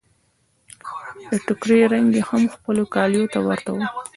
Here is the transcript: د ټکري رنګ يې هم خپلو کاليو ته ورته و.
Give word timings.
د 1.33 1.35
ټکري 1.47 1.79
رنګ 1.93 2.09
يې 2.17 2.21
هم 2.29 2.43
خپلو 2.55 2.83
کاليو 2.95 3.31
ته 3.33 3.39
ورته 3.47 3.69
و. 3.73 3.77